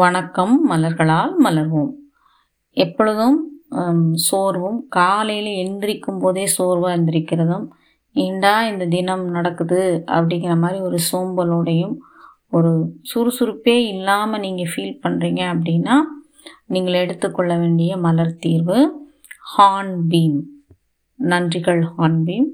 [0.00, 1.92] வணக்கம் மலர்களால் மலர்வோம்.
[2.76, 3.36] எப்பொழுதும்
[4.26, 7.64] சோர்வும் காலையில் எந்திரிக்கும் போதே சோர்வாக எந்திரிக்கிறதும்
[8.24, 9.80] ஏண்டா இந்த தினம் நடக்குது
[10.16, 11.94] அப்படிங்கிற மாதிரி ஒரு சோம்பலோடையும்
[12.58, 12.72] ஒரு
[13.10, 15.96] சுறுசுறுப்பே இல்லாமல் நீங்கள் ஃபீல் பண்ணுறீங்க அப்படின்னா
[16.74, 18.78] நீங்கள் எடுத்துக்கொள்ள வேண்டிய மலர் தீர்வு
[19.54, 20.38] ஹார்ன்பீம்.
[21.18, 22.48] நன்றிகள் ஹார்ன்பீம்.